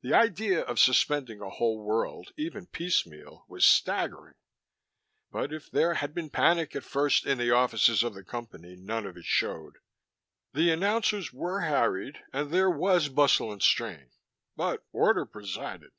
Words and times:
The 0.00 0.14
idea 0.14 0.62
of 0.62 0.78
suspending 0.80 1.42
a 1.42 1.50
whole 1.50 1.84
world, 1.84 2.32
even 2.38 2.64
piecemeal, 2.68 3.44
was 3.48 3.66
staggering. 3.66 4.36
But 5.30 5.52
if 5.52 5.70
there 5.70 5.92
had 5.92 6.14
been 6.14 6.30
panic 6.30 6.74
at 6.74 6.84
first 6.84 7.26
in 7.26 7.36
the 7.36 7.50
offices 7.50 8.02
of 8.02 8.14
the 8.14 8.24
Company, 8.24 8.76
none 8.78 9.04
of 9.04 9.18
it 9.18 9.26
showed. 9.26 9.76
The 10.54 10.70
announcers 10.70 11.34
were 11.34 11.60
harried 11.60 12.16
and 12.32 12.50
there 12.50 12.70
was 12.70 13.10
bustle 13.10 13.52
and 13.52 13.62
strain, 13.62 14.12
but 14.56 14.86
order 14.90 15.26
presided. 15.26 15.90